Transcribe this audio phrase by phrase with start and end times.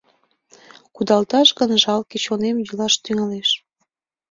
[0.95, 3.49] Кудалташ гын, жалке, чонем йӱлаш тӱҥалеш